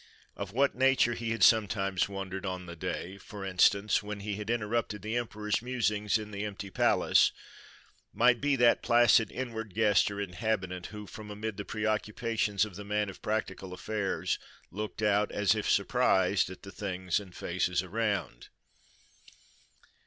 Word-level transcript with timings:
Of 0.35 0.51
what 0.51 0.73
nature, 0.73 1.13
he 1.13 1.29
had 1.29 1.43
sometimes 1.43 2.09
wondered, 2.09 2.43
on 2.43 2.65
the 2.65 2.75
day, 2.75 3.19
for 3.19 3.45
instance, 3.45 4.01
when 4.01 4.21
he 4.21 4.33
had 4.33 4.49
interrupted 4.49 5.03
the 5.03 5.15
emperor's 5.15 5.61
musings 5.61 6.17
in 6.17 6.31
the 6.31 6.43
empty 6.43 6.71
palace, 6.71 7.31
might 8.11 8.41
be 8.41 8.55
that 8.55 8.81
placid 8.81 9.31
inward 9.31 9.75
guest 9.75 10.09
or 10.09 10.19
inhabitant, 10.19 10.87
who 10.87 11.05
from 11.05 11.29
amid 11.29 11.57
the 11.57 11.65
pre 11.65 11.85
occupations 11.85 12.65
of 12.65 12.77
the 12.77 12.83
man 12.83 13.11
of 13.11 13.21
practical 13.21 13.73
affairs 13.73 14.39
looked 14.71 15.03
out, 15.03 15.31
as 15.31 15.53
if 15.53 15.69
surprised, 15.69 16.49
at 16.49 16.63
the 16.63 16.71
things 16.71 17.19
and 17.19 17.35
faces 17.35 17.83
around. 17.83 18.47